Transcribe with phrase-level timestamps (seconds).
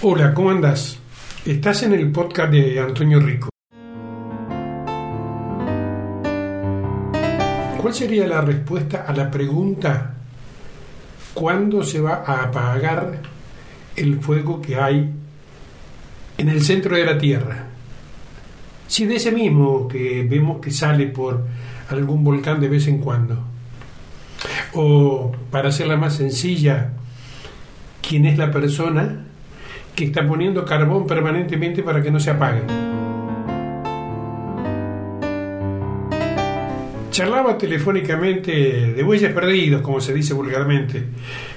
[0.00, 0.96] Hola, ¿cómo andas?
[1.44, 3.48] Estás en el podcast de Antonio Rico.
[7.82, 10.14] ¿Cuál sería la respuesta a la pregunta
[11.34, 13.22] ¿cuándo se va a apagar
[13.96, 15.10] el fuego que hay
[16.36, 17.66] en el centro de la Tierra?
[18.86, 21.44] Si de ese mismo que vemos que sale por
[21.90, 23.42] algún volcán de vez en cuando.
[24.74, 26.92] O, para hacerla más sencilla,
[28.00, 29.24] ¿quién es la persona
[29.98, 32.62] que está poniendo carbón permanentemente para que no se apague.
[37.10, 41.02] Charlaba telefónicamente de bueyes perdidos, como se dice vulgarmente,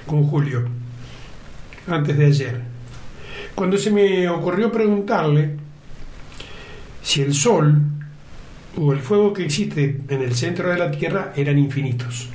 [0.04, 0.64] con Julio,
[1.86, 2.60] antes de ayer,
[3.54, 5.50] cuando se me ocurrió preguntarle
[7.00, 7.80] si el Sol
[8.76, 12.28] o el fuego que existe en el centro de la Tierra eran infinitos.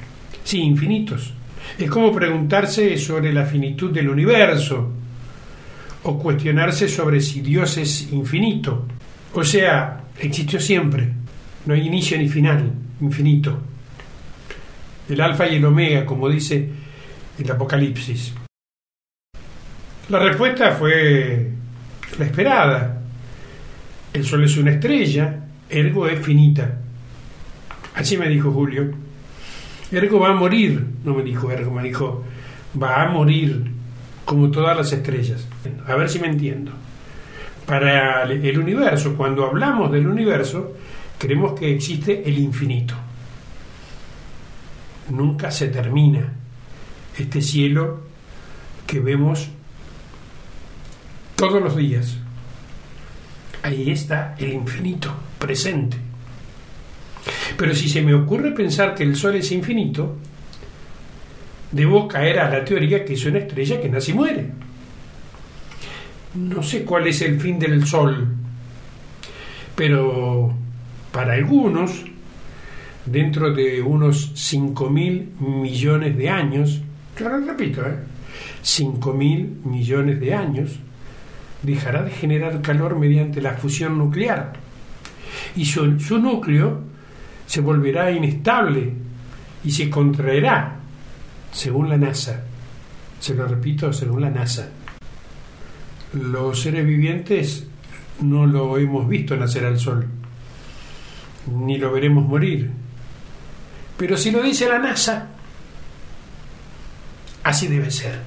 [0.46, 1.34] Sí, infinitos.
[1.78, 4.94] Es como preguntarse sobre la finitud del universo,
[6.08, 8.88] o cuestionarse sobre si Dios es infinito.
[9.34, 11.12] O sea, existió siempre,
[11.66, 13.59] no hay inicio ni final, infinito.
[15.09, 16.70] El alfa y el omega, como dice
[17.38, 18.34] el Apocalipsis.
[20.08, 21.52] La respuesta fue
[22.18, 23.02] la esperada.
[24.14, 26.80] El Sol es una estrella, ergo es finita.
[27.96, 28.94] Así me dijo Julio.
[29.92, 32.24] Ergo va a morir, no me dijo ergo, me dijo,
[32.81, 33.77] va a morir
[34.28, 35.47] como todas las estrellas.
[35.88, 36.73] A ver si me entiendo.
[37.66, 40.75] Para el universo, cuando hablamos del universo,
[41.17, 42.94] creemos que existe el infinito.
[45.11, 46.34] Nunca se termina
[47.17, 48.02] este cielo
[48.86, 49.47] que vemos
[51.38, 52.17] todos los días.
[53.64, 55.95] Ahí está el infinito presente.
[57.58, 60.17] Pero si se me ocurre pensar que el Sol es infinito,
[61.72, 64.50] debo caer a la teoría que es una estrella que nace y muere.
[66.36, 68.28] No sé cuál es el fin del Sol,
[69.76, 70.54] pero
[71.12, 72.06] para algunos,
[73.06, 76.81] dentro de unos 5 mil millones de años,
[77.19, 77.96] yo lo repito, ¿eh?
[78.62, 80.80] 5 mil millones de años,
[81.64, 84.53] dejará de generar calor mediante la fusión nuclear
[85.56, 86.81] y su, su núcleo
[87.46, 88.94] se volverá inestable
[89.64, 90.75] y se contraerá
[91.57, 92.44] según la NASA.
[93.19, 94.69] Se lo repito, según la NASA.
[96.13, 97.66] Los seres vivientes
[98.22, 100.07] no lo hemos visto nacer al sol,
[101.51, 102.69] ni lo veremos morir.
[103.97, 105.29] Pero si lo dice la NASA,
[107.44, 108.19] así debe ser.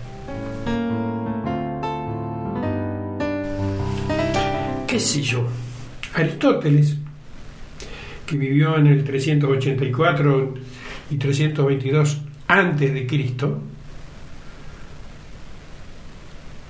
[4.89, 5.47] ¿Qué sé yo?
[6.15, 6.97] Aristóteles,
[8.27, 10.55] que vivió en el 384
[11.13, 13.61] y 322 antes de Cristo,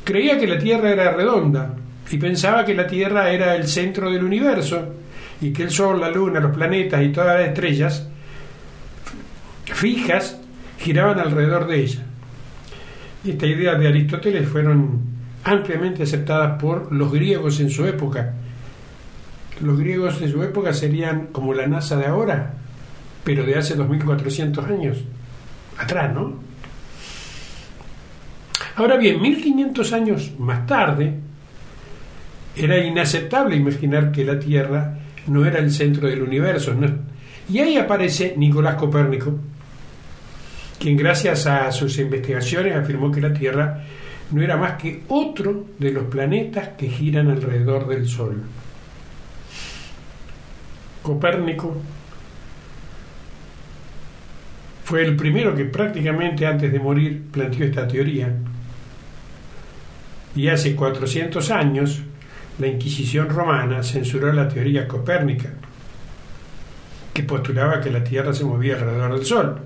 [0.04, 1.74] creía que la Tierra era redonda
[2.10, 4.94] y pensaba que la Tierra era el centro del universo
[5.40, 8.06] y que el Sol, la Luna, los planetas y todas las estrellas
[9.64, 10.38] fijas
[10.78, 12.00] giraban alrededor de ella.
[13.26, 15.00] Esta idea de Aristóteles fueron
[15.44, 18.34] ampliamente aceptadas por los griegos en su época.
[19.62, 22.52] Los griegos de su época serían como la NASA de ahora,
[23.24, 25.04] pero de hace 2400 años
[25.80, 26.34] atrás, ¿no?
[28.76, 31.14] Ahora bien, 1500 años más tarde,
[32.56, 36.74] era inaceptable imaginar que la Tierra no era el centro del universo.
[37.48, 39.38] Y ahí aparece Nicolás Copérnico,
[40.78, 43.84] quien gracias a sus investigaciones afirmó que la Tierra
[44.30, 48.42] no era más que otro de los planetas que giran alrededor del Sol.
[51.02, 51.76] Copérnico
[54.90, 58.34] fue el primero que prácticamente antes de morir planteó esta teoría.
[60.34, 62.02] Y hace 400 años
[62.58, 65.50] la Inquisición romana censuró la teoría copérnica,
[67.14, 69.60] que postulaba que la Tierra se movía alrededor del Sol.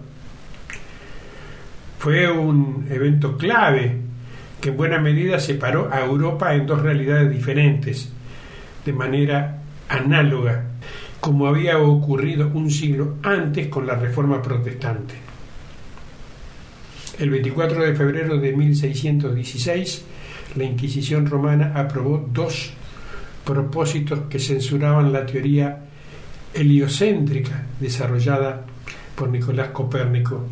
[1.99, 3.97] Fue un evento clave
[4.61, 8.13] que en buena medida separó a Europa en dos realidades diferentes,
[8.85, 10.74] de manera análoga
[11.25, 15.15] como había ocurrido un siglo antes con la Reforma Protestante.
[17.19, 20.05] El 24 de febrero de 1616,
[20.55, 22.75] la Inquisición romana aprobó dos
[23.43, 25.87] propósitos que censuraban la teoría
[26.53, 28.67] heliocéntrica desarrollada
[29.15, 30.45] por Nicolás Copérnico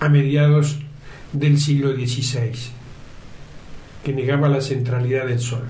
[0.00, 0.78] a mediados
[1.34, 2.52] del siglo XVI,
[4.02, 5.64] que negaba la centralidad del Sol.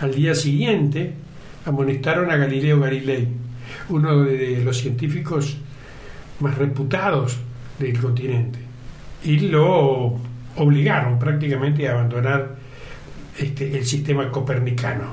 [0.00, 1.14] Al día siguiente,
[1.64, 3.28] amonestaron a Galileo Galilei,
[3.88, 5.56] uno de los científicos
[6.40, 7.38] más reputados
[7.78, 8.58] del continente,
[9.24, 10.18] y lo
[10.56, 12.56] obligaron prácticamente a abandonar
[13.38, 15.04] este, el sistema copernicano.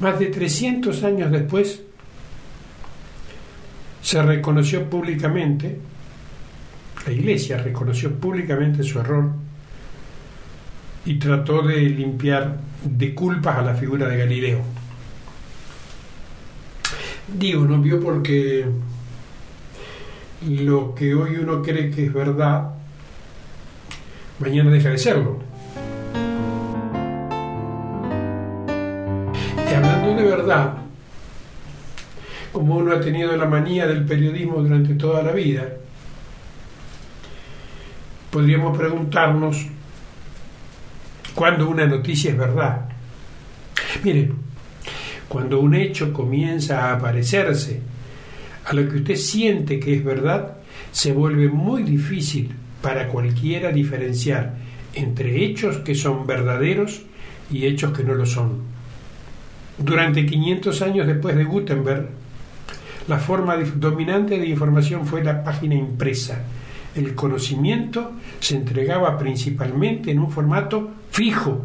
[0.00, 1.82] Más de 300 años después,
[4.02, 5.78] se reconoció públicamente,
[7.06, 9.43] la Iglesia reconoció públicamente su error
[11.06, 14.60] y trató de limpiar de culpas a la figura de Galileo.
[17.28, 18.66] Digo, no vio porque
[20.46, 22.74] lo que hoy uno cree que es verdad,
[24.38, 25.38] mañana deja de serlo.
[29.56, 30.74] Y hablando de verdad,
[32.52, 35.64] como uno ha tenido la manía del periodismo durante toda la vida,
[38.30, 39.66] podríamos preguntarnos
[41.34, 42.88] cuándo una noticia es verdad.
[44.02, 44.34] Miren,
[45.28, 47.80] cuando un hecho comienza a aparecerse
[48.64, 50.58] a lo que usted siente que es verdad,
[50.92, 54.54] se vuelve muy difícil para cualquiera diferenciar
[54.94, 57.02] entre hechos que son verdaderos
[57.50, 58.62] y hechos que no lo son.
[59.78, 62.10] Durante 500 años después de Gutenberg,
[63.08, 66.42] la forma dominante de información fue la página impresa.
[66.94, 71.64] El conocimiento se entregaba principalmente en un formato fijo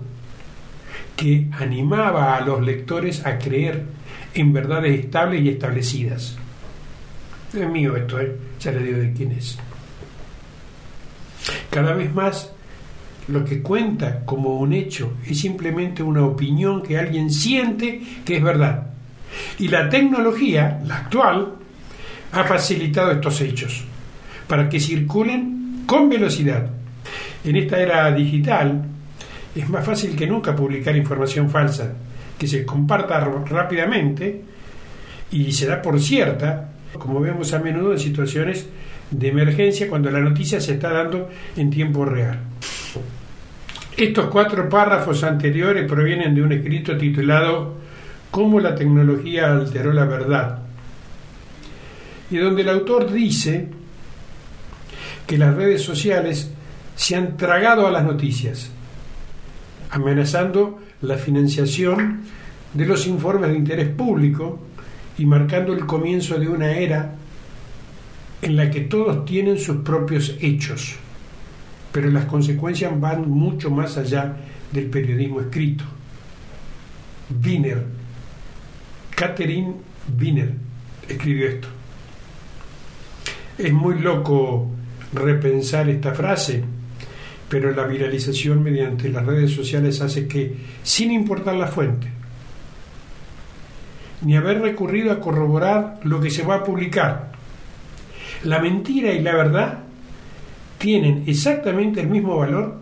[1.16, 3.84] que animaba a los lectores a creer
[4.36, 6.38] en verdades estables y establecidas.
[7.52, 8.38] Es mío esto, ¿eh?
[8.60, 9.58] ya le digo de quién es.
[11.72, 12.52] Cada vez más
[13.28, 18.44] lo que cuenta como un hecho es simplemente una opinión que alguien siente que es
[18.44, 18.92] verdad.
[19.58, 21.56] Y la tecnología, la actual,
[22.34, 23.84] ha facilitado estos hechos
[24.48, 26.70] para que circulen con velocidad.
[27.44, 28.86] En esta era digital
[29.56, 31.94] es más fácil que nunca publicar información falsa,
[32.38, 34.42] que se comparta rápidamente
[35.32, 38.68] y se da por cierta, como vemos a menudo en situaciones
[39.12, 42.40] de emergencia cuando la noticia se está dando en tiempo real.
[43.98, 47.76] Estos cuatro párrafos anteriores provienen de un escrito titulado
[48.32, 50.60] cómo la tecnología alteró la verdad.
[52.32, 53.68] Y donde el autor dice
[55.28, 56.52] que las redes sociales
[56.96, 58.72] se han tragado a las noticias,
[59.92, 62.22] amenazando la financiación
[62.74, 64.60] de los informes de interés público
[65.18, 67.16] y marcando el comienzo de una era
[68.42, 70.96] en la que todos tienen sus propios hechos,
[71.92, 74.38] pero las consecuencias van mucho más allá
[74.72, 75.84] del periodismo escrito.
[77.44, 78.00] Wiener
[79.20, 79.74] Catherine
[80.18, 80.54] Wiener
[81.10, 81.68] escribió esto.
[83.58, 84.72] Es muy loco
[85.12, 86.64] repensar esta frase,
[87.50, 92.08] pero la viralización mediante las redes sociales hace que, sin importar la fuente,
[94.22, 97.32] ni haber recurrido a corroborar lo que se va a publicar,
[98.44, 99.80] la mentira y la verdad
[100.78, 102.80] tienen exactamente el mismo valor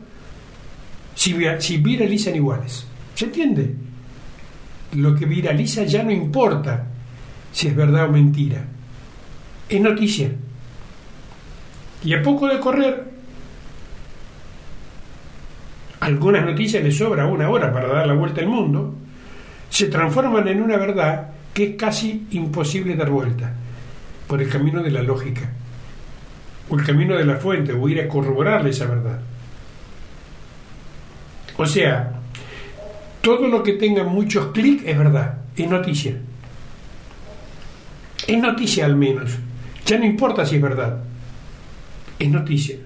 [1.16, 2.86] si, viralizan iguales.
[3.16, 3.74] ¿Se entiende?
[4.94, 6.88] lo que viraliza ya no importa
[7.52, 8.66] si es verdad o mentira.
[9.68, 10.31] Es noticia.
[12.04, 13.17] Y a poco de correr,
[16.07, 18.95] algunas noticias le sobra una hora para dar la vuelta al mundo,
[19.69, 23.51] se transforman en una verdad que es casi imposible dar vuelta
[24.25, 25.51] por el camino de la lógica,
[26.69, 29.19] o el camino de la fuente, o ir a corroborarle esa verdad.
[31.57, 32.14] O sea,
[33.19, 36.16] todo lo que tenga muchos clics es verdad, es noticia.
[38.26, 39.31] Es noticia al menos.
[39.85, 40.99] Ya no importa si es verdad.
[42.18, 42.78] Es noticia.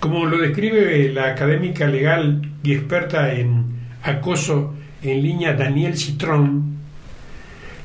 [0.00, 3.64] Como lo describe la académica legal y experta en
[4.02, 6.76] acoso en línea Daniel Citrón,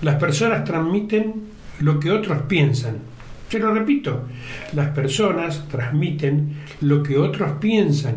[0.02, 1.34] las personas transmiten
[1.80, 3.12] lo que otros piensan
[3.52, 4.30] se lo repito,
[4.72, 8.16] las personas transmiten lo que otros piensan,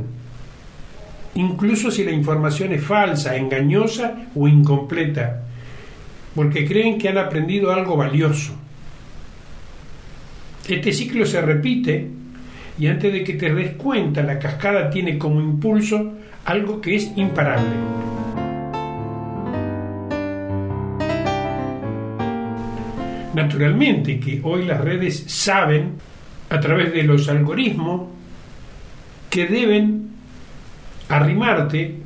[1.34, 5.42] incluso si la información es falsa, engañosa o incompleta,
[6.36, 8.54] porque creen que han aprendido algo valioso.
[10.68, 12.08] Este ciclo se repite
[12.78, 16.12] y antes de que te des cuenta la cascada tiene como impulso
[16.44, 17.70] algo que es imparable.
[23.34, 25.94] Naturalmente que hoy las redes saben,
[26.50, 28.08] a través de los algoritmos,
[29.28, 30.10] que deben
[31.08, 31.96] arrimarte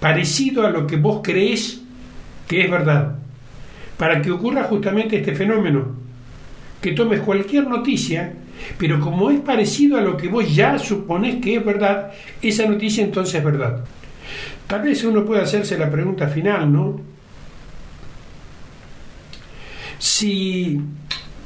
[0.00, 1.82] parecido a lo que vos crees
[2.48, 3.18] que es verdad,
[3.98, 5.94] para que ocurra justamente este fenómeno,
[6.80, 8.32] que tomes cualquier noticia,
[8.78, 13.04] pero como es parecido a lo que vos ya suponés que es verdad, esa noticia
[13.04, 13.84] entonces es verdad.
[14.66, 17.12] Tal vez uno pueda hacerse la pregunta final, ¿no?
[20.02, 20.80] si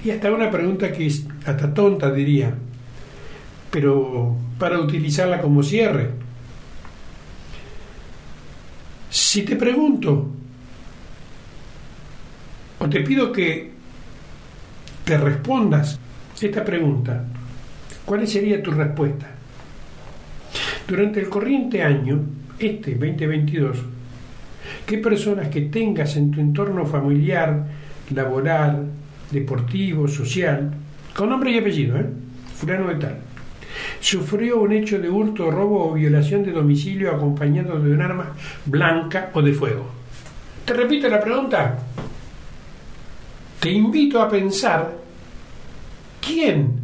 [0.03, 2.55] Y hasta una pregunta que es hasta tonta diría,
[3.71, 6.11] pero para utilizarla como cierre.
[9.11, 10.31] Si te pregunto,
[12.79, 13.73] o te pido que
[15.05, 15.99] te respondas
[16.43, 17.25] esta pregunta,
[18.05, 19.27] ¿cuál sería tu respuesta?
[20.87, 22.21] Durante el corriente año,
[22.59, 23.79] este 2022,
[24.87, 27.67] ¿qué personas que tengas en tu entorno familiar,
[28.15, 28.87] laboral,
[29.31, 30.71] deportivo, social,
[31.15, 32.07] con nombre y apellido, ¿eh?
[32.55, 33.17] fulano de tal,
[34.01, 38.33] sufrió un hecho de hurto, robo o violación de domicilio acompañado de un arma
[38.67, 39.87] blanca o de fuego?
[40.65, 41.79] Te repito la pregunta.
[43.61, 45.06] Te invito a pensar
[46.27, 46.81] quién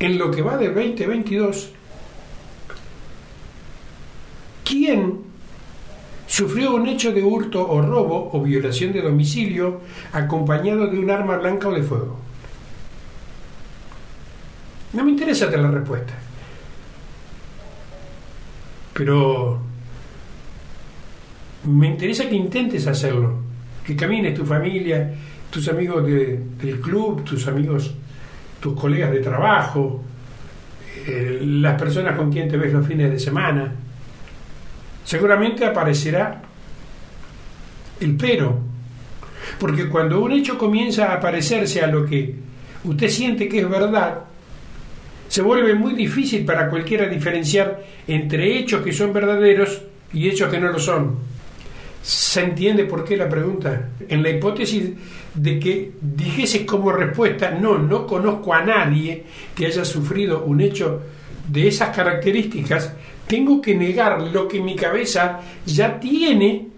[0.00, 1.70] en lo que va del 2022
[4.64, 5.20] ¿Quién
[6.26, 11.36] sufrió un hecho de hurto o robo o violación de domicilio acompañado de un arma
[11.36, 12.18] blanca o de fuego?
[14.94, 16.14] No me interesa la respuesta.
[18.94, 19.60] Pero
[21.64, 23.40] me interesa que intentes hacerlo,
[23.84, 25.12] que camines tu familia,
[25.50, 27.94] tus amigos del club, tus amigos,
[28.64, 30.02] tus colegas de trabajo,
[31.06, 33.70] eh, las personas con quien te ves los fines de semana
[35.04, 36.40] seguramente aparecerá
[38.00, 38.58] el pero.
[39.60, 42.36] Porque cuando un hecho comienza a parecerse a lo que
[42.84, 44.20] usted siente que es verdad,
[45.28, 50.58] se vuelve muy difícil para cualquiera diferenciar entre hechos que son verdaderos y hechos que
[50.58, 51.18] no lo son.
[52.04, 53.88] ¿Se entiende por qué la pregunta?
[54.06, 54.90] En la hipótesis
[55.32, 61.00] de que dijese como respuesta, no, no conozco a nadie que haya sufrido un hecho
[61.48, 62.92] de esas características,
[63.26, 66.68] tengo que negar lo que mi cabeza ya tiene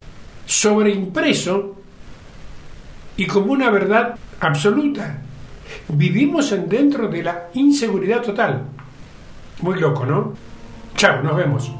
[0.45, 1.75] sobreimpreso
[3.17, 5.23] y como una verdad absoluta.
[5.89, 8.63] Vivimos en dentro de la inseguridad total.
[9.61, 10.35] Muy loco, ¿no?
[10.95, 11.73] Chao, nos vemos.